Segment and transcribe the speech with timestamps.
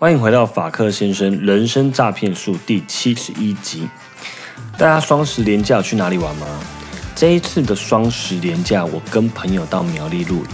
[0.00, 3.88] 欢迎回到法克先生人生诈骗术第七十一集。
[4.78, 6.46] 大家双十连假去哪里玩吗？
[7.16, 10.50] 这一次的双十连假，我跟朋友到苗栗露营，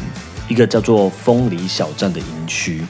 [0.49, 2.83] 一个叫做风里小站的营区。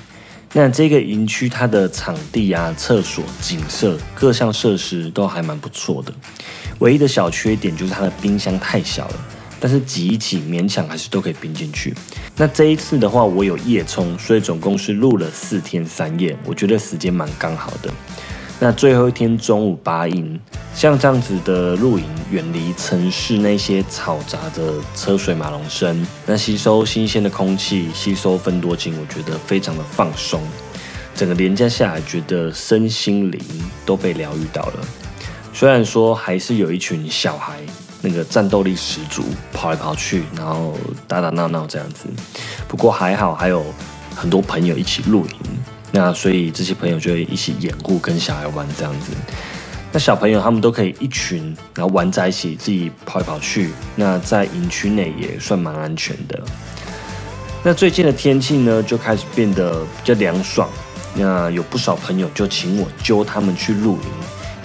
[0.52, 6.14] 那这个营区它的场地啊、厕所、景色各项设施都还蛮不错的，
[6.78, 9.14] 唯一的小缺点就是它的冰箱太小了。
[9.64, 11.94] 但是挤一挤，勉强还是都可以冰进去。
[12.36, 17.90] 那这一次的话，我有夜冲，所以总共是录了四天三夜，我觉得时间蛮刚好的。
[18.60, 20.38] 那最后一天中午拔营，
[20.74, 30.42] 像这样子的露营，远离城市那些嘈杂的车水马龙声，那吸收新鲜的空气，吸收分多精，我觉得非常的放松。
[31.14, 33.40] 整个连假下来，觉得身心灵
[33.86, 34.86] 都被疗愈到了。
[35.54, 37.60] 虽然说还是有一群小孩。
[38.04, 40.76] 那个战斗力十足，跑来跑去，然后
[41.08, 42.06] 打打闹闹这样子。
[42.68, 43.64] 不过还好，还有
[44.14, 45.38] 很多朋友一起露营，
[45.90, 49.12] 那所以这些朋友就会一起掩护跟小孩玩这样子。
[49.90, 53.70] 那小朋友他们都可以一群，然后玩在一起，自己跑来跑去。
[53.96, 56.38] 那在营区内也算蛮安全的。
[57.62, 60.68] 那最近的天气呢，就开始变得比较凉爽。
[61.14, 64.08] 那有不少朋友就请我揪他们去露营，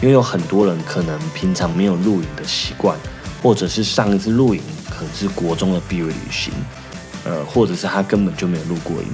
[0.01, 2.97] 因为有很多人可能平常没有露营的习惯。
[3.41, 6.53] 或者是上一次露营可能是国中的毕业旅行，
[7.23, 9.07] 呃，或者是他根本就没有露过营，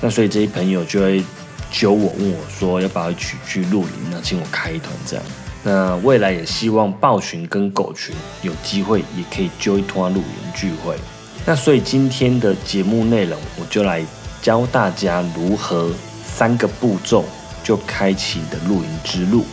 [0.00, 1.24] 那所以这些朋友就会
[1.70, 5.24] 揪我问我说要不要一起去露营，那请我开一团这样。
[5.62, 10.94] 那未来也希望豹群跟狗群有机会也可以揪一团露营聚会。
[11.44, 14.04] 那所以今天的节目内容，我就来
[14.40, 15.90] 教大家如何
[16.24, 17.24] 三个步骤
[17.64, 19.44] 就开启你的露营之路。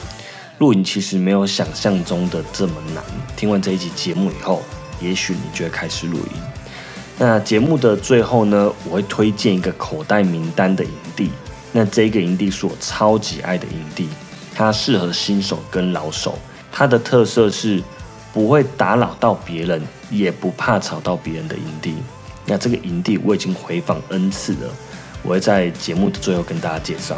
[0.64, 3.04] 露营其实没有想象中的这么难。
[3.36, 4.64] 听完这一集节目以后，
[5.02, 6.32] 也许你就会开始露营。
[7.18, 11.30] 那节目的最后呢，我会推荐一个口袋名单的营地。
[11.74, 14.08] 那这个营地是我超级爱的营地，
[14.56, 16.40] 它适合新手跟老手。
[16.72, 17.84] 它的特色是
[18.32, 21.94] 不会打扰到别人，也不怕吵到别人的营地。
[22.46, 24.74] 那这个营地我已经回访 N 次了，
[25.24, 27.18] 我会在节目的最后跟大家介绍。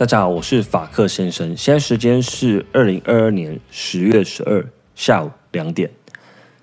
[0.00, 1.54] 大家好，我是法克先生。
[1.54, 5.90] 现在时间是二零二二年十月十二下午两点。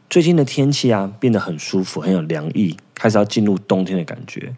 [0.10, 4.56] 最近的天气啊，变得很舒服，很有凉意，开始要进入冬天的感觉。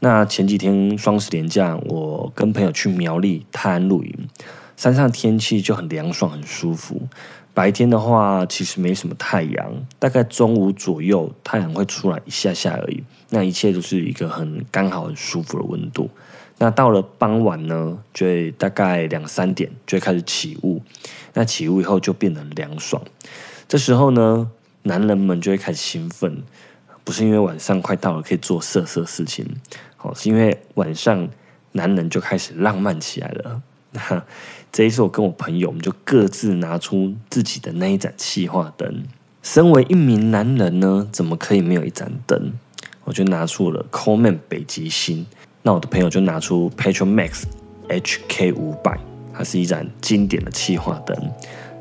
[0.00, 4.28] 那前几天双十连假，我跟朋友去苗栗泰安露营，
[4.76, 7.06] 山上天气就很凉爽，很舒服。
[7.54, 13.04] 白天的话，其实没什么太阳，大概中午左右太阳会出来一下下而已。
[13.30, 16.10] 那一切都是一个很刚好、很舒服的温度。
[16.58, 20.82] 那到了傍晚呢，就会大概两三点就会开始起雾，
[21.34, 23.02] 那起雾以后就变得凉爽。
[23.68, 24.50] 这时候呢，
[24.84, 26.42] 男人们就会开始兴奋，
[27.04, 29.46] 不是因为晚上快到了可以做色色事情，
[30.00, 31.28] 哦，是因为晚上
[31.72, 33.62] 男人就开始浪漫起来了。
[33.92, 34.24] 那
[34.72, 39.04] 这一次我跟我朋友，我们就各自拿出自己的那一盏气化灯。
[39.42, 42.52] 身为一名男人呢，怎么可以没有一盏灯？
[43.04, 45.26] 我就拿出了 Coleman 北极星。
[45.66, 47.42] 那我的朋友就拿出 Petromax
[47.88, 48.96] HK 五百，
[49.34, 51.16] 它是一盏经典的气化灯。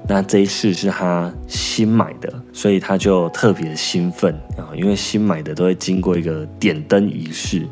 [0.08, 7.68] 那这一次是他新买的，所以他就特别的兴奋啊，因为新买的都会经过一个点灯仪式。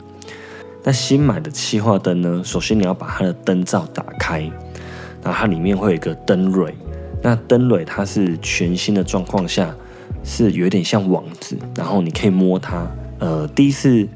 [0.83, 4.41] 那新买的气化灯呢，首先你要把它的灯罩打开，
[5.23, 6.75] 然后它里面会有一个灯蕊。
[7.23, 9.75] 那灯蕊它是全新的状况下，
[10.23, 12.85] 是有点像网子，然后你可以摸它。
[13.17, 14.07] 呃，第一次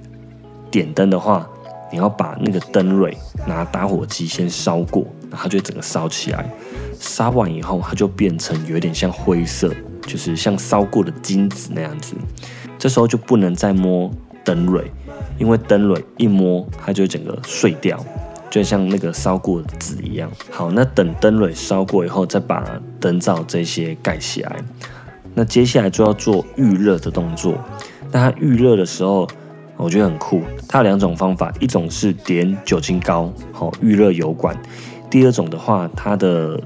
[0.70, 1.50] 点灯的话。
[1.92, 6.50] 你要把那个灯蕊拿打火机先烧过，然后它就整个烧起来。
[7.00, 12.16] 烧完以后，它就变成有点像灰色，就是像烧过的金子那样子。
[12.80, 14.12] 这时候就不能再摸
[14.44, 14.92] 灯蕊，
[15.38, 18.04] 因为灯蕊一摸，它就整个碎掉，
[18.50, 20.30] 就像那个烧过的纸一样。
[20.50, 22.64] 好，那等灯蕊烧过以后，再把
[23.00, 24.58] 灯罩这些盖起来。
[25.34, 27.54] 那接下来就要做预热的动作。
[28.12, 29.28] 那它预热的时候，
[29.78, 34.56] 我觉得很酷，它有两种方法，一种是点酒精膏，好预热油管；
[35.10, 36.60] 第二种的话，它的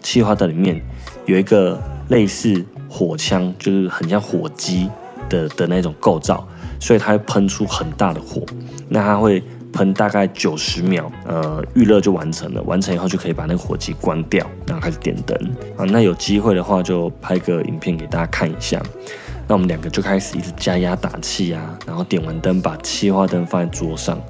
[0.00, 0.80] 气化灯里面
[1.24, 4.90] 有一个类似火枪，就是很像火机
[5.28, 6.46] 的的那种构造，
[6.80, 8.42] 所以它会喷出很大的火，
[8.88, 9.42] 那它会
[9.72, 12.62] 喷大概九十秒，呃，预热就完成了。
[12.62, 15.36] 完成以后就可以把那个火机关掉，然后开始点灯
[15.76, 15.84] 啊。
[15.84, 18.82] 那有机会的话就拍个影片给大家看一下。
[19.48, 24.20] 那我们两个就开始一直加压打气啊，然后点完灯把气化灯放在桌上，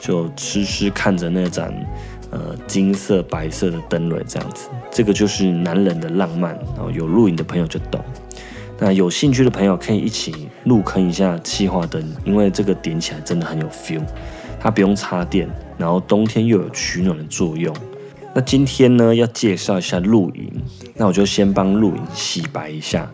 [0.00, 1.72] 就痴痴看着那盏
[2.30, 4.68] 呃金色白色的灯蕊这样子。
[4.90, 8.04] 这个就是男人的浪漫，然后有露营的朋友就懂。
[8.78, 14.02] 那有兴趣的朋友可以一起入坑一下气化灯，因为这个点起来真的很有 feel。
[14.58, 15.48] 它不用插电，
[15.78, 17.74] 然后冬天又有取暖的作用。
[18.34, 20.52] 那今天呢要介绍一下露营，
[20.94, 23.08] 那我就先帮露营洗白一下。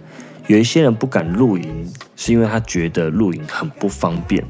[0.49, 4.45] 有一些人不敢露营，是因为他觉得露营很不方便，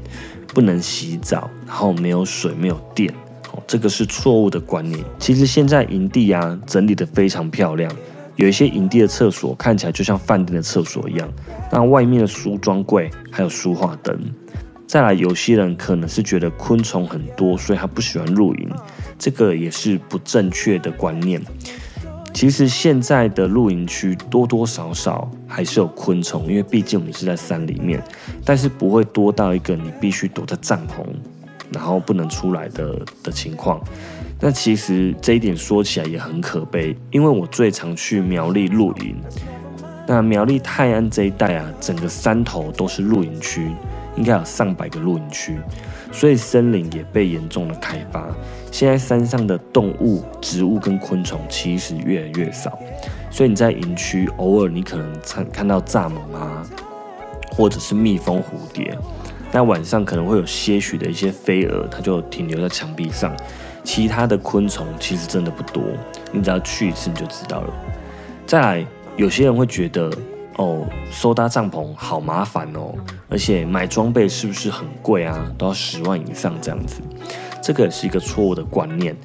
[0.47, 3.13] 不能洗澡，然后没有水、没有电。
[3.51, 5.03] 哦，这个是错误的观念。
[5.19, 7.91] 其实现在营地啊整理的非常漂亮。
[8.35, 11.31] 有一些营地的厕所看起来就像饭店的厕所一样，
[11.71, 14.19] 那外面的梳妆柜还有书画灯。
[14.87, 18.69] 再来，有些人可能是觉得昆虫很多，所以他不喜欢露营，
[19.19, 21.39] 这个也是不正确的观念。
[22.33, 28.03] 其实现在的露营区多多少少还是有昆虫，因为毕竟我们是在山里面，
[28.43, 31.05] 但是不会多到一个你必须躲在帐篷，
[31.71, 33.79] 然后不能出来的的情况。
[34.41, 39.15] 那其实这一点说起来也很可悲，因为我最常去苗栗露营。
[40.05, 43.71] 那苗栗泰安这一带啊，整个山头都是露营区，
[44.15, 45.57] 应该有上百个露营区，
[46.11, 48.27] 所以森林也被严重的开发。
[48.71, 52.77] 现在山上的动物、植物跟昆虫其实越来越少，
[53.29, 56.65] 所以你在营区偶尔你可能看看到蚱蜢啊，
[57.51, 58.97] 或者是蜜蜂、蝴蝶。
[59.51, 63.35] 那晚上可能会有些许的一些飞蛾，它就停留在墙壁上。
[63.83, 65.83] 其他的昆虫其实真的不多，
[66.31, 67.73] 你只要去一次你就知道了。
[68.47, 68.85] 再来，
[69.17, 70.09] 有些人会觉得
[70.57, 72.93] 哦，收搭帐篷好麻烦哦，
[73.29, 75.51] 而且买装备是不是很贵啊？
[75.57, 77.01] 都要十万以上这样子，
[77.61, 79.15] 这个也是一个错误的观念。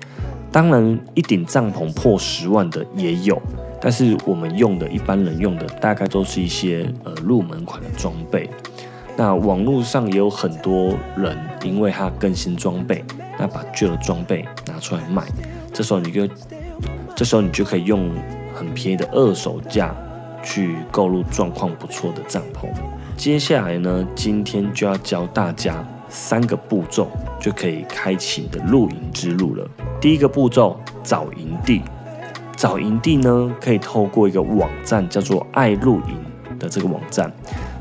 [0.50, 3.40] 当然，一顶帐篷破十万的也有，
[3.80, 8.48] 但是我们用的一般人用的大概都是一些呃入门款的装备。
[9.16, 13.04] 那网络上也有很多人，因为他更新装备。
[13.40, 15.22] 那把旧的装备拿出来卖，
[15.72, 16.26] 这时候你就，
[17.14, 18.10] 这时候你就可以用
[18.52, 19.94] 很便宜的二手价
[20.48, 22.66] 去购入状况不错的帐篷。
[23.18, 29.68] 接下来呢，今天就要教大家三个步骤，就可以开启你的露营之路了。
[30.00, 31.82] 第一个步骤，找营地。
[32.56, 37.30] 找营地呢，可以透过一个网站叫做爱露营的这个网站。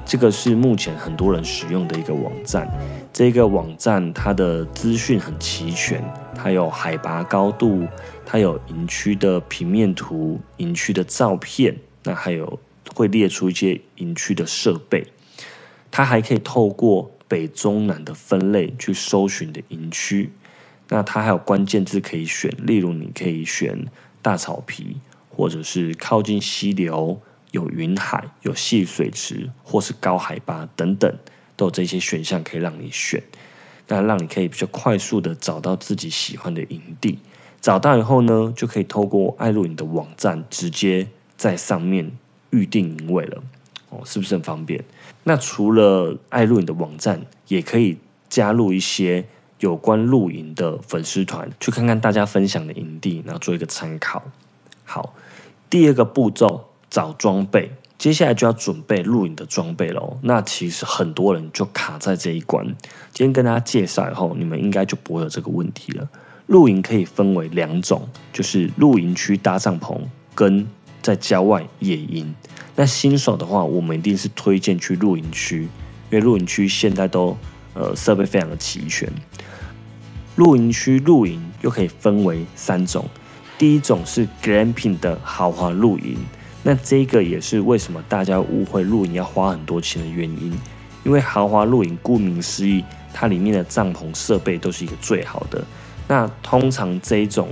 [0.05, 2.67] 这个是目前很多人使用的一个网站，
[3.11, 6.03] 这个网站它的资讯很齐全，
[6.35, 7.85] 它有海拔高度，
[8.25, 11.75] 它有营区的平面图、营区的照片，
[12.07, 12.57] 那还有
[12.95, 15.05] 会列出一些营区的设备，
[15.91, 20.31] 它还可以透过北中南的分类去搜寻的营区，
[20.87, 23.85] 那它还有关键字可以选，例如你可以选
[24.21, 24.95] 大草皮，
[25.29, 27.21] 或者是靠近溪流。
[27.51, 31.11] 有云海、有戏水池，或是高海拔等等，
[31.55, 33.23] 都有这些选项可以让你选，
[33.87, 37.19] 那让你可以比较快速的找到自己喜欢的营地。
[37.61, 41.07] 找到以后呢，就可以透过爱露营的网站直接
[41.37, 42.11] 在上面
[42.49, 43.41] 预定营位了。
[43.89, 44.83] 哦，是不是很方便？
[45.23, 47.97] 那除了爱露营的网站，也可以
[48.27, 49.23] 加入一些
[49.59, 54.23] 有关露营的粉丝团，去看看大家分享的营地，然后做一个参考。
[54.83, 55.13] 好，
[55.69, 56.65] 第二个步骤。
[56.89, 60.17] 找装备，接下来就要准备露营的装备喽。
[60.21, 62.65] 那其实很多人就卡在这一关。
[63.11, 66.07] 今天跟大家介绍以后，你们应该就不会有这个问题了。
[66.45, 69.99] 露营可以分为两种，就是露营区搭帐篷
[70.33, 70.65] 跟
[71.01, 72.33] 在郊外野营。
[72.75, 75.69] 那新手的话，我们一定是推荐去露营区，因
[76.11, 77.35] 为露营区现在都
[77.73, 79.11] 呃设备非常的齐全。
[80.35, 83.05] 露营区露营又可以分为三种，
[83.57, 86.17] 第一种是 glamping 的豪华露营。
[86.61, 90.53] 那这个也是为什么大家误会露营要花很多钱的原因，
[91.03, 95.63] 因为豪华露营顾名思义，它里面的帐篷设备都是一个最好的。
[96.07, 97.49] 那通常这一种，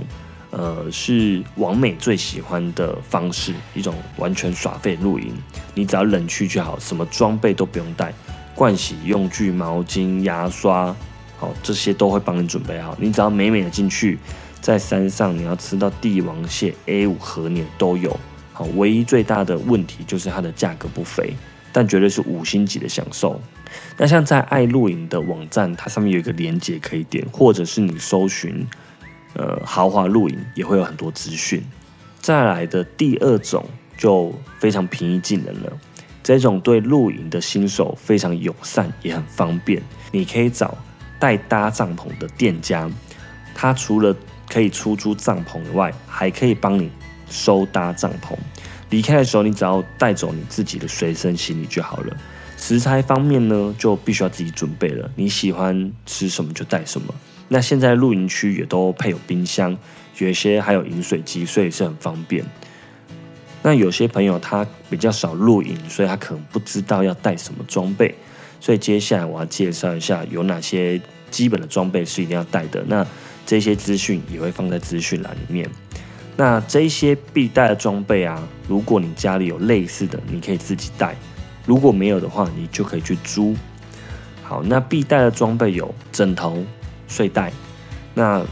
[0.56, 5.30] 呃，是王美最喜欢的方式，一种完全耍废露营。
[5.74, 8.10] 你只要冷去就好，什么装备都不用带，
[8.56, 10.96] 盥洗用具、毛巾、牙刷，
[11.36, 12.96] 好，这些都会帮你准备好。
[12.98, 14.18] 你只要美美的进去，
[14.62, 18.18] 在山上你要吃到帝王蟹、A 五和年都有。
[18.54, 21.34] 好，唯一最大的问题就是它的价格不菲，
[21.70, 23.38] 但绝对是五星级的享受。
[23.98, 28.66] 那像在爱露营的网站，它上面有一个链接可以点，或者是你搜寻
[29.36, 31.62] 呃豪华露营，也会有很多资讯。
[32.20, 33.64] 再来的第二种
[33.96, 35.72] 就非常平易近人了，
[36.22, 39.80] 这种对露营的新手非常友善，也很方便。
[40.10, 40.76] 你可以找
[41.20, 42.90] 带搭帐篷的店家，
[43.54, 44.14] 他除了
[44.48, 46.90] 可以出租帐篷以外，还可以帮你
[47.30, 48.36] 收搭帐篷。
[48.90, 52.16] 离开的时候，你只要带走你自己的随身行李就好了。
[52.56, 55.10] 食材方面呢，就必须要自己准备了。
[55.14, 57.14] 你喜欢吃什么就带什么。
[57.48, 59.76] 那现在露营区也都配有冰箱，
[60.18, 62.44] 有一些还有饮水机，所以是很方便。
[63.62, 68.14] 那有些朋友他比较少露营，所以他可能不知道要带什么装备。
[68.60, 71.00] 所以接下来我要介绍一下有哪些
[71.30, 72.82] 基本的装备是一定要带的。
[72.86, 73.06] 那
[73.44, 75.68] 这些资讯也会放在资讯栏里面。
[76.36, 81.14] 那这些必带的装备啊，如果你家里有类似的，你可以自己带；
[81.64, 83.54] 如果没有的话，你就可以去租。
[84.42, 86.64] 好，那必带的装备有枕头、
[87.08, 87.52] 睡袋。
[88.14, 88.44] 那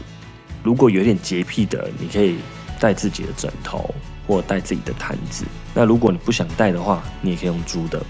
[0.63, 2.37] 如果有点洁癖的，你可以
[2.79, 3.93] 带自己的枕头
[4.27, 5.45] 或带自己的毯子。
[5.73, 8.01] 那如果你不想带的话，你也可以用租的。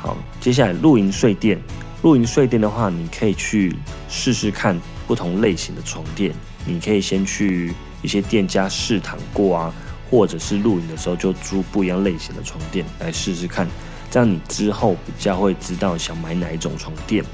[0.00, 1.58] 好，接下来露营睡垫。
[2.02, 3.74] 露营睡垫的话，你可以去
[4.08, 6.34] 试试看不同类型的床垫。
[6.64, 7.74] 你可以先去。
[8.00, 9.74] 一些店家试躺过啊，
[10.08, 13.66] 或者是露营的时候就租不一样类型的床垫来试试看，
[14.08, 17.24] 这样你之后比较会知道想买哪一种床垫。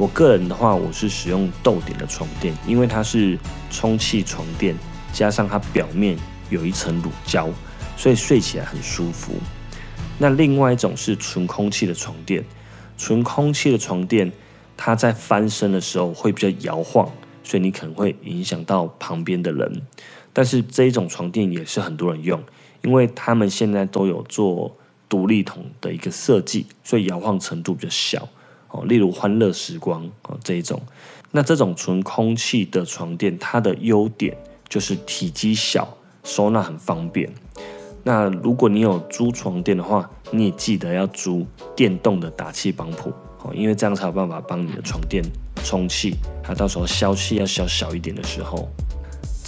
[0.00, 3.38] 我个人的话，我是使用豆点的床垫，因为它是
[3.70, 4.74] 充气床垫，
[5.12, 6.16] 加上它表面
[6.48, 7.50] 有一层乳胶，
[7.98, 9.34] 所以睡起来很舒服。
[10.16, 12.42] 那另外一种是纯空气的床垫，
[12.96, 14.32] 纯空气的床垫，
[14.74, 17.06] 它在翻身的时候会比较摇晃。
[17.44, 19.82] 所以你可能会影响到旁边的人，
[20.32, 22.42] 但是这一种床垫也是很多人用，
[22.82, 24.74] 因为他们现在都有做
[25.10, 28.26] 独立筒的一个设计，所以摇晃程度比较小
[28.70, 28.84] 哦。
[28.84, 30.80] 例如欢乐时光哦这一种，
[31.30, 34.36] 那这种纯空气的床垫，它的优点
[34.68, 37.30] 就是体积小，收纳很方便。
[38.02, 41.46] 那如果你有租床垫的话，你也记得要租
[41.76, 43.12] 电动的打气帮浦
[43.42, 45.22] 哦，因为这样才有办法帮你的床垫。
[45.62, 48.66] 充气，它到时候消气要消小一点的时候，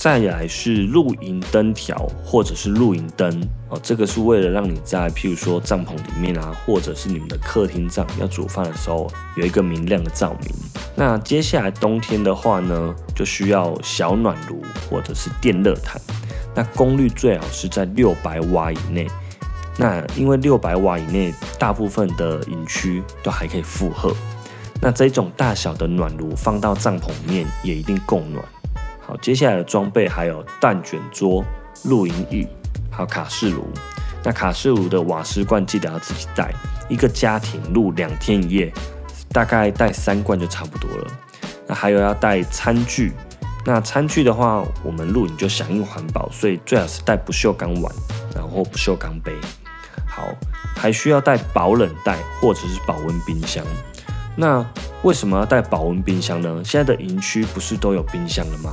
[0.02, 10.52] 再来是露营灯条或者是露营灯哦，这个是为了让你在譬如说帐篷里面啊，或者是你们的客厅帐要煮饭的时候有一个明亮的照明。
[10.97, 16.02] 那接下来冬天的话呢，就需要小暖炉或者是电热毯，
[16.52, 19.06] 那功率最好是在六百瓦以内。
[19.76, 24.12] 那因为六百瓦以内，大部分的营区都还可以负荷。
[24.80, 28.44] 那这种大小的暖炉放到帐篷里面也一定够暖。
[29.04, 31.44] 好，接下来的装备还有蛋卷桌、
[31.85, 32.47] 露营椅，
[32.90, 33.66] 还有卡式炉。
[34.25, 36.52] 那卡式炉的瓦斯罐记得要自己带，
[36.88, 38.73] 一个家庭露两天一夜，
[39.32, 41.06] 大概带三罐就差不多了。
[41.66, 43.12] 那还有要带餐具，
[43.66, 47.92] 那餐具的话，我们露营就响应环保，所以最好是带不锈钢碗，
[48.35, 49.32] 然后不锈钢杯。
[50.06, 50.28] 好，
[50.76, 53.64] 还需要带保冷袋或者是保温冰箱。
[54.37, 54.64] 那
[55.02, 56.62] 为什么要带保温冰箱呢？
[56.64, 58.73] 现在的营区不是都有冰箱了吗？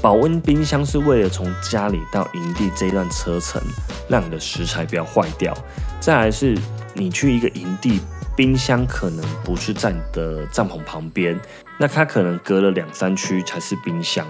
[0.00, 3.62] 保温冰箱是为了从家里到营地这一段车程，
[4.08, 5.56] 让你的食材不要坏掉。
[6.00, 6.58] 再来是，
[6.94, 8.00] 你去一个营地，
[8.36, 11.38] 冰箱可能不是在你的帐篷旁边，
[11.78, 14.26] 那它可能隔了两三区才是冰箱。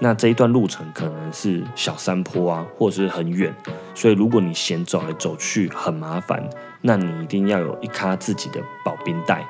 [0.00, 3.54] 那这一段路程可能是小山坡啊，或者是很远，
[3.94, 6.42] 所以如果你嫌走来走去很麻烦。
[6.84, 9.46] 那你一定要有一卡自己的保冰袋，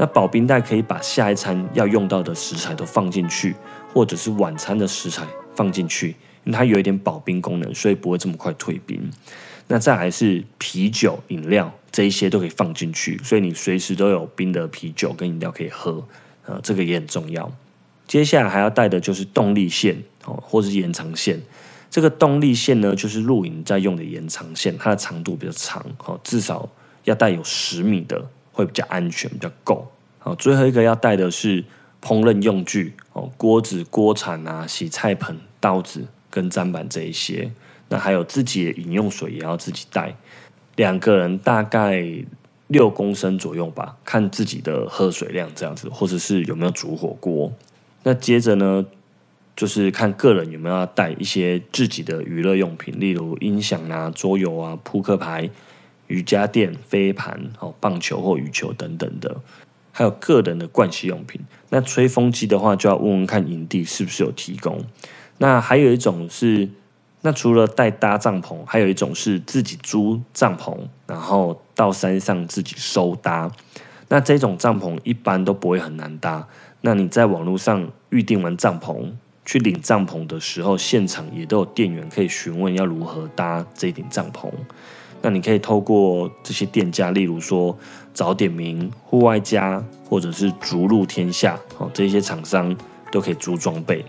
[0.00, 3.54] 那保冰袋可以把下一餐要用到的食材都放进去，
[3.92, 9.10] 或者是晚餐的食材放进去，因为它有一点保冰功能，所以不会这么快退冰。
[9.68, 16.02] 那再来是啤酒、饮料这一些都可以放进去，所以你随时都有冰的啤酒跟饮料可以喝，
[16.46, 17.52] 呃，这个也很重要。
[18.06, 21.38] 接下来还要带的就是动力线哦，或是延长线。
[21.90, 26.66] 这个动力线呢，就是露营在用的延长线，它的长度比较长，哦，至少
[27.04, 29.90] 要带有十米的，会比较安全，比较够。
[30.18, 31.64] 好，最后一个要带的是
[32.02, 37.50] 烹饪用具，哦，锅子、锅铲啊，洗菜盆、刀子跟砧板这一些。
[37.88, 40.14] 那还有自己的饮用水也要自己带，
[40.76, 42.04] 两个人大概
[42.68, 47.52] 六公升左右吧，看自己的喝水量这样子，或者是有没有煮火锅。
[48.02, 48.86] 那接着呢？
[49.56, 55.50] 就是看个人有没有要带一些自己的娱乐用品，例如音响啊、桌游啊、扑克牌、
[56.10, 59.36] 瑜伽垫、飞盘、哦、棒球或羽球等等的，
[59.92, 61.40] 还有个人的盥洗用品。
[61.70, 64.84] 那吹风机的话，就要问问看营地是不是有提供。
[65.38, 66.68] 那还有一种是，
[67.22, 70.76] 那除了带搭帐篷，还有一种是自己租帐篷，
[71.06, 73.50] 然后到山上自己收搭。
[74.08, 76.46] 那这种帐篷一般都不会很难搭。
[76.80, 79.12] 那你在网络上预定完帐篷。
[79.42, 84.48] 去领帐篷的时候，现场也都有店员可以询问要如何搭这顶帐篷。
[85.22, 87.76] 那你可以透过这些店家，例如说
[88.14, 92.74] 早点名、户外家，或者是逐鹿天下，哦，这些厂商
[93.12, 94.04] 都可以租装备。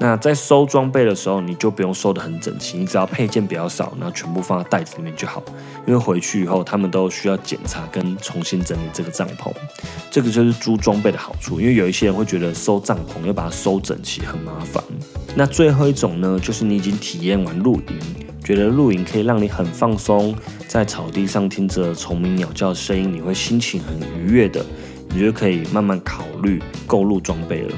[0.00, 5.40] 那在收装备的时候，你就不用收的很整齐，你只要配件比较少，然后全部放在袋子里面就好。
[5.86, 9.52] 因为回去以后，他们都需要检查跟重新整理这个帐篷。
[10.10, 14.82] 这个就是租装备的好处，因为有一些人会觉得收帐篷要把它收整齐很麻烦。
[15.36, 17.98] 那最后一种呢，就是你已经体验完露营，
[18.44, 20.36] 觉得露营可以让你很放松，
[20.68, 24.64] 在草地上听着虫鸣鸟叫的声音，你会心情很愉悦的，
[25.08, 27.74] 你就可以慢慢考虑购入装备了。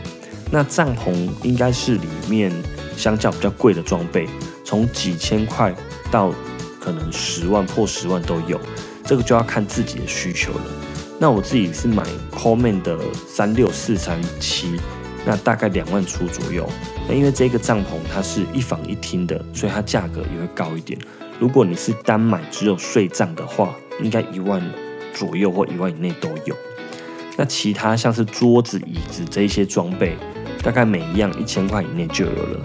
[0.51, 2.53] 那帐篷应该是里面
[2.97, 4.29] 相较比较贵的装备，
[4.65, 5.73] 从几千块
[6.11, 6.33] 到
[6.81, 8.61] 可能十万破十万都有，
[9.05, 10.61] 这个就要看自己的需求了。
[11.19, 14.81] 那我自己是买 Coleman 的三六四三七，
[15.25, 16.69] 那大概两万出左右。
[17.09, 20.99] 那因为这个帐篷它是一房一厅的，所以它价格也会高一点。
[21.39, 24.63] 如果你是单买只有睡帐的话，应该一万
[25.15, 26.57] 左右或一万以内都有。
[27.37, 30.17] 那其他像是桌子、椅子这一些装备。
[30.63, 32.61] 大概每一样一千块以内就有了，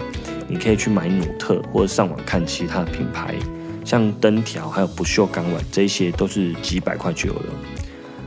[0.48, 3.36] 你可以去买努特或者上网看其他品牌，
[3.84, 7.52] 像灯条还有不锈钢碗这些都是几百块就有了。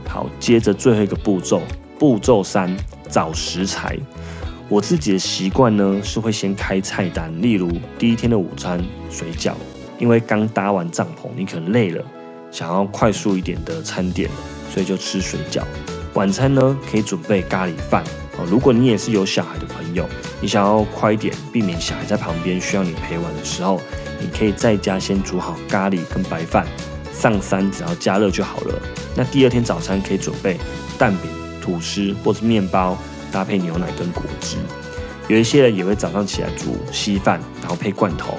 [0.08, 1.60] 好，接着最后一个步骤，
[1.98, 2.74] 步骤三
[3.10, 3.98] 找食材。
[4.68, 9.52] 我自己的习惯呢是会先开菜单，例如第一天的午餐水饺，
[9.96, 12.04] 因为刚搭完帐篷，你可能累了，
[12.50, 14.28] 想要快速一点的餐点，
[14.72, 15.62] 所以就吃水饺。
[16.14, 18.02] 晚餐呢可以准备咖喱饭。
[18.38, 20.04] 哦，如果你也是有小孩的朋友，
[20.40, 23.80] 你想要快一点，避免小孩在旁边需要你陪玩的时候，
[24.20, 26.66] 你可以在家先煮好咖喱跟白饭，
[27.14, 28.74] 上山只要加热就好了。
[29.14, 30.58] 那第二天早餐可以准备
[30.98, 31.30] 蛋饼、
[31.62, 32.98] 吐司或是面包，
[33.36, 34.56] 搭配牛奶跟果汁。
[35.28, 38.34] 有一些人也会早上起来煮稀饭，然后配罐头。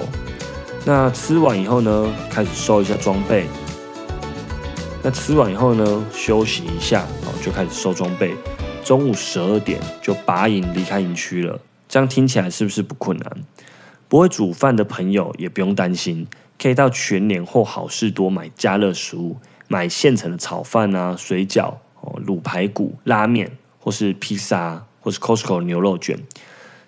[0.84, 3.46] 那吃完以后呢，开始收一下装备。
[5.00, 8.34] 那吃完以后呢，休息一下，然后就开始收装备。
[8.82, 13.32] 中午十二点就拔营离开营区了，这样听起来是不是不困难？
[14.08, 16.26] 不会煮饭的朋友也不用担心，
[16.60, 19.36] 可以到全年或好事多买加热食物，
[19.68, 26.18] 买现成的炒饭啊、水饺、哦、卤排骨、拉面，或是披萨，或是 Costco 牛肉卷。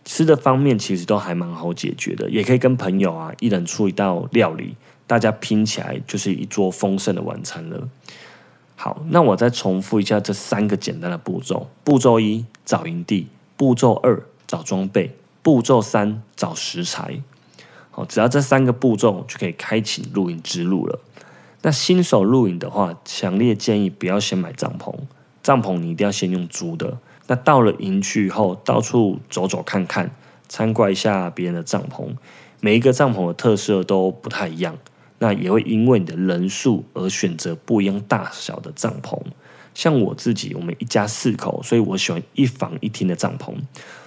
[0.04, 7.88] 吃的方面其实都还蛮好解决的，也可以跟朋友啊一人出一道料理，大家拼起来就是一桌丰盛的晚餐了。
[8.76, 17.22] 好，那我再重复一下这三个简单的步骤：步骤一找营地，步骤二找装备，步骤三找食材。
[17.90, 20.98] 好，只要这三个步骤就可以开启露营之路了。
[21.62, 24.94] 那新手露营的话，强烈建议不要先买帐篷，
[25.42, 26.98] 帐篷你一定要先用租的。
[27.30, 30.10] 那到了营区以后，到处走走看看，
[30.48, 32.08] 参观一下别人的帐篷，
[32.60, 34.76] 每一个帐篷的特色都不太一样。
[35.20, 39.16] 那也会因为你的人数而选择不一样大小的帐篷。
[39.74, 43.54] 像我自己，我们一家四口，所以我喜欢一房一厅的帐篷。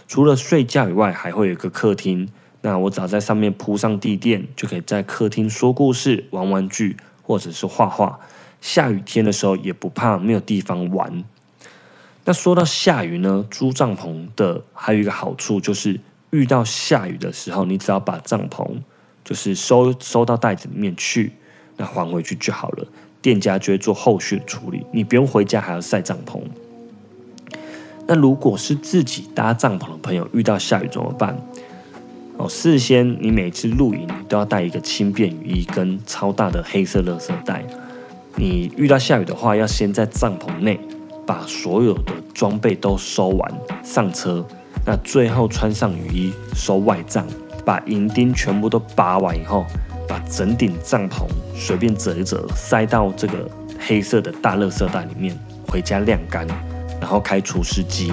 [0.05, 2.27] 除了睡觉以外，还会有一个客厅。
[2.59, 8.19] 那我只要在上面铺上地垫，就可以在客厅说故事、玩玩具，或者是画画。
[8.59, 11.23] 下雨天的时候也不怕没有地方玩。
[12.25, 15.99] 那说到下雨呢，租帐篷的还有一个好处就是，
[16.31, 18.65] 遇到下雨的时候，你只要把帐篷。
[19.25, 21.31] 就是收收到袋子里面去，
[21.77, 22.85] 那还回去就好了。
[23.21, 26.41] 店家就会做后续的处理，你不用回家还要晒帐篷。
[28.05, 31.37] 那如果是自己搭帐篷的朋友，遇到下雨怎么办？
[32.35, 37.63] 哦，事先你每次露营你都要带一个轻便雨衣跟超大的黑色垃圾袋。
[38.35, 40.77] 你遇到下雨的话，要先在帐篷内
[41.25, 44.45] 把所有的装备都收完上车，
[44.85, 47.25] 那最后穿上雨衣收外帐。
[47.65, 49.65] 把银钉全部都拔完以后，
[50.05, 55.33] 把整顶帐篷随便折一折，塞到这个黑色的大垃圾袋里面，
[55.69, 56.45] 回家晾干，
[56.99, 58.11] 然后开除湿机，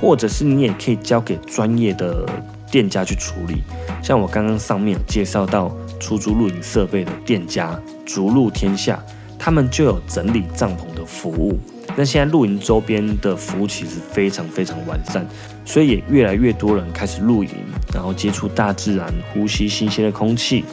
[0.00, 2.24] 或者是你也可以交给专业的
[2.70, 3.64] 店家去处理。
[4.00, 9.02] 像我刚刚上面有介绍到出租露营设备的店家，逐鹿天下，
[9.36, 11.58] 他们就有整理帐篷的服务。
[11.96, 15.26] 那现在露营周边的服务其实非常非常完善，
[15.64, 17.50] 所以也越来越多人开始露营，
[17.92, 20.64] 然后接触大自然，呼吸新鲜的空气。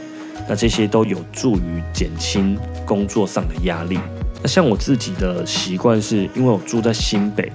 [0.47, 3.99] 那这些都有助于减轻工作上的压力。
[4.41, 7.51] 那像我自己的习惯是，因为我住在新北，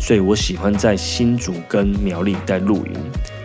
[0.00, 2.92] 所以我喜欢在新竹跟苗栗带露营，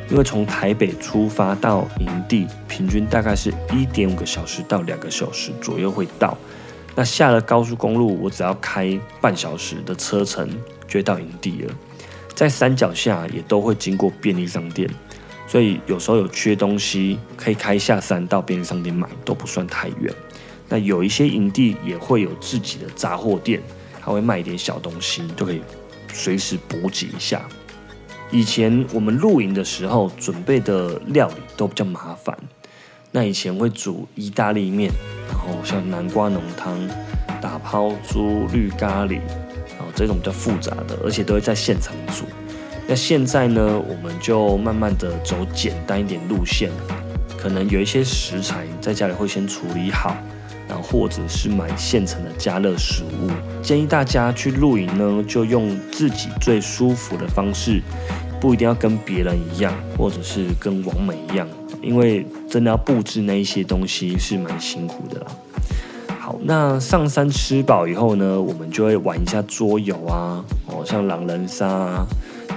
[0.10, 6.38] 因为从台北出发到营地，平均大概是一点五个小时到两个小时左右会到。
[6.96, 10.50] 那下了高速公路，我只要开半小时的车程
[10.88, 11.74] 就到营地了。
[12.36, 14.90] 在山脚下也都会经过便利商店，
[15.48, 20.14] 所以有时候有缺东西，可以开下山到便利商店买，都不算太远。
[20.70, 23.62] 那有一些营地也会有自己的杂货店，
[24.02, 25.62] 他会卖一点小东西，就可以
[26.12, 27.42] 随时补给一下。
[28.32, 32.36] 以前我们露营的时候准备的料理都比较麻烦，
[33.16, 34.92] 那以前会煮意大利面，
[35.30, 36.76] 然后像南瓜浓汤、
[37.40, 39.20] 打抛猪、绿咖喱，
[39.78, 42.26] 然后这种比较复杂的，而且都会在现场煮。
[42.88, 46.72] 那现在呢，我们就慢慢的走简单一点路线，
[47.38, 50.18] 可能有一些食材在家里会先处理好，
[50.68, 53.30] 然后或者是买现成的加热食物。
[53.62, 57.80] 建议大家去露营呢，就用自己最舒服的方式，
[58.42, 61.48] 不一定要跟别人一样，或者是跟王美一样，
[61.84, 65.28] 因为真的要布置那一些东西是蛮辛苦的啦。
[66.20, 72.08] 好，那上山吃饱以后呢，我们就会玩一下桌游啊，哦，像狼人杀啊。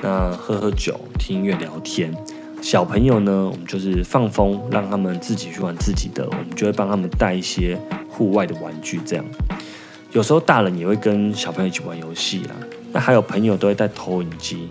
[0.02, 2.14] 那喝喝酒、听音乐、聊天，
[2.62, 7.76] 小朋友呢，我们就是放风，让他们自己去玩自己的，我们就会帮他们带一些
[8.08, 9.24] 户外的玩具，这样。
[10.12, 12.50] 有时候大人也会跟小朋友一起玩游戏啦。
[12.92, 14.68] 那还有朋友都会带投影机，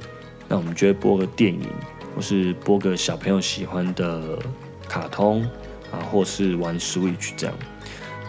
[0.48, 1.68] 那我们就会播个电影，
[2.15, 4.39] 或是播个小朋友喜欢的
[4.88, 5.43] 卡通
[5.91, 7.56] 啊，或是玩 Switch 这样。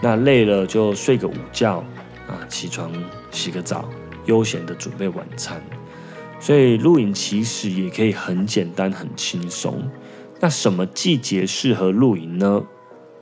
[0.03, 1.85] 那累了就睡个午觉
[2.27, 2.92] 啊，起床
[3.31, 3.88] 洗个澡，
[4.27, 5.62] 悠闲的准备晚餐。
[6.38, 9.88] 所以露营其实也可以很简单、很轻松。
[10.40, 12.62] 那什么季节适合露营呢？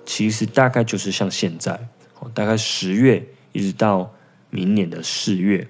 [0.05, 1.89] 其实大概就是像现在，
[2.35, 4.13] 大概十月一直到
[4.51, 5.69] 明年的四月，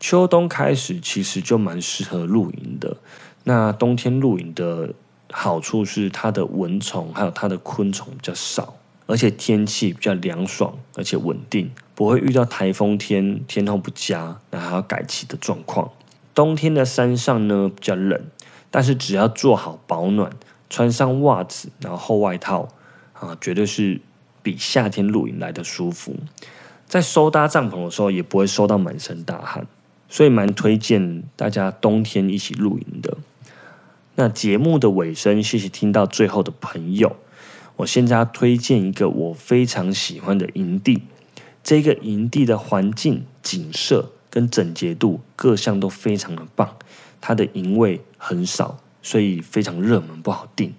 [0.00, 2.96] 秋冬开始其实就蛮适合露营的。
[3.44, 4.92] 那冬天露营的
[5.32, 8.74] 好处是它的蚊虫还有它的昆虫比较少，
[9.06, 15.90] 而且天气比较凉爽，而且稳定，不会遇到台风天天候不佳，那还要改期的状况。
[16.34, 18.20] 冬天的山上呢比较冷，
[18.70, 20.30] 但是只要做好保暖，
[20.68, 22.68] 穿上袜子，然后厚外套
[23.14, 24.00] 啊，绝对是
[24.42, 26.14] 比夏天露营来的舒服。
[26.86, 29.66] 在收搭帐篷的时候，也不会收到满身大汗，
[30.08, 33.16] 所以蛮推荐大家冬天一起露营的。
[34.20, 37.16] 那节目的尾声，谢谢听到最后的朋友。
[37.76, 41.04] 我现在要推荐一个我非常喜欢的营地，
[41.64, 44.12] 这个营地的环境景色。
[44.28, 46.76] 跟整洁度各项都非常的棒，
[47.20, 50.72] 它的营位很少，所以非常热门，不好定。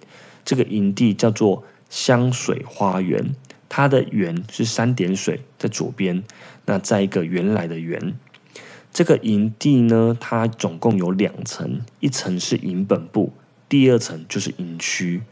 [0.44, 3.34] 这个营地叫做香水花园，
[3.68, 6.22] 它的园是三点水在左边，
[6.64, 8.14] 那在一个原来的园。
[8.92, 13.32] 这个营地呢，它总共有两层，一层是营本部，
[13.66, 15.22] 第二层就是营区。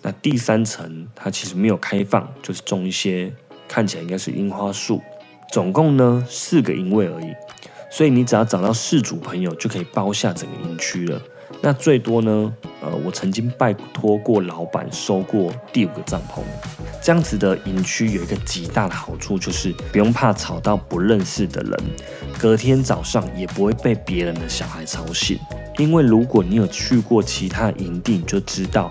[0.00, 3.30] 那第三层它其实没有开放，就是种一些
[3.68, 5.02] 看起来应该是樱花树。
[5.52, 7.26] 总共呢四个营位而已。
[7.90, 11.20] 所以你只要找到四组朋友，就可以包下整个营区了。
[11.60, 12.54] 那最多呢？
[12.80, 16.40] 呃，我曾经拜托过老板收过第五个帐篷。
[17.00, 21.80] 这样子的营区有一个极大的好处，就是不用怕吵到不认识的人，
[22.38, 25.38] 隔天早上也不会被别人的小孩吵醒。
[25.78, 28.90] 因为如果你有去过其他营地，你就知道。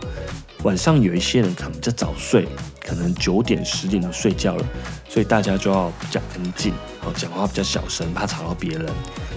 [0.63, 2.47] 晚上有一些人可能比较早睡，
[2.85, 4.65] 可能九点十点就睡觉了，
[5.09, 6.71] 所以大家就要比较安静，
[7.03, 8.85] 哦，讲话比较小声，怕吵到别人。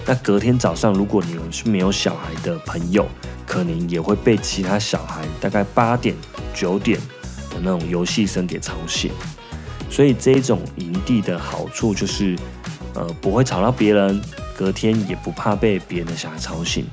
[0.05, 3.07] 那隔天早上，如果你们是没有小孩的朋友，
[3.43, 6.15] 可能也会被其他小孩大概八点
[6.53, 6.99] 九点
[7.49, 9.11] 的那种游戏声给吵醒。
[9.89, 12.37] 所以这种营地的好处就是，
[12.93, 14.21] 呃，不会吵到别人，
[14.55, 16.85] 隔天也不怕被别人的小孩吵醒。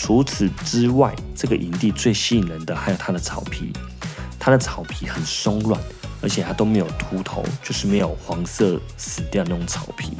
[0.00, 3.72] 除此之外，这个营地最吸引人的还有它的草皮，
[4.38, 5.78] 它的草皮很松软，
[6.22, 10.12] 而且它都没有秃头，就是没有黄色死掉那种草皮。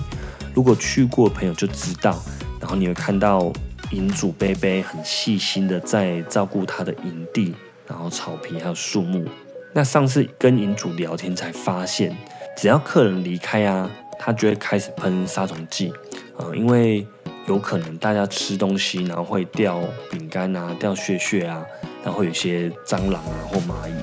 [0.52, 2.20] 如果去过的朋友就知道，
[2.60, 3.52] 然后你会看到
[3.92, 7.54] 营主贝贝很细心的在照顾他的营地，
[7.86, 9.24] 然后草皮还有树木。
[9.72, 12.14] 那上次跟营主聊天才发现，
[12.56, 13.88] 只要客人离开啊，
[14.18, 15.92] 他就会开始喷杀虫剂，
[16.36, 17.06] 啊，因为。
[17.48, 19.80] 有可能大家吃东西，然后会掉
[20.10, 21.64] 饼干啊，掉屑屑啊，
[22.04, 23.94] 然后会有些蟑螂啊或蚂蚁。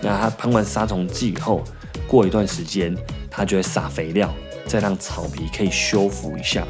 [0.00, 1.62] 那它喷完杀虫剂以后，
[2.06, 2.96] 过一段时间，
[3.28, 4.32] 它就会撒肥料，
[4.66, 6.64] 再让草皮可以修复一下。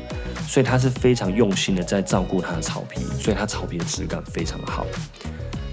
[0.49, 4.87] 所以它是非常用心的在照顾它的草皮，所以它草皮的质感非常好。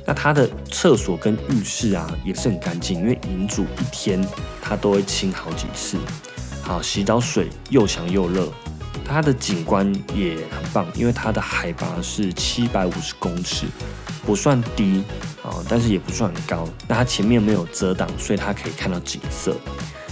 [0.06, 4.26] 那它的厕所跟浴室啊也是很干净，因为银主一天
[4.62, 5.98] 他都会清好几次。
[6.62, 8.48] 好，洗澡水又强又热。
[9.10, 13.66] 它的景观也很棒，因为它的海拔是七百五十公尺，
[14.26, 15.04] 不算低
[15.44, 16.68] 啊，但是也不算很高。
[16.88, 19.56] 那它前面没有遮挡，所以它可以看到景色。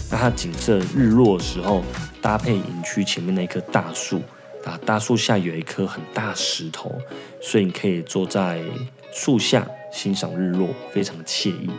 [0.09, 1.83] 那它景色日落的时候，
[2.21, 4.21] 搭配营区前面那棵大树
[4.65, 6.91] 啊，大树下有一颗很大石头，
[7.41, 8.61] 所以你可以坐在
[9.13, 11.69] 树下欣赏日落，非常惬意。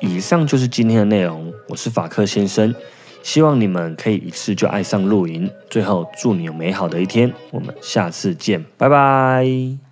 [0.00, 2.74] 以上就是今天的内容，我是法克先生，
[3.28, 5.50] 希望你们可以一次就爱上露营。
[5.68, 9.87] 最后，祝你有美好的一天，我们下次见，拜拜。